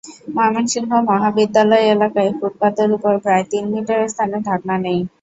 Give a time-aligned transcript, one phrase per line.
[0.35, 4.99] ময়মনসিংহ মহাবিদ্যালয় এলাকায় ফুটপাতের ওপর প্রায় তিন মিটার স্থানে ঢাকনা নেই।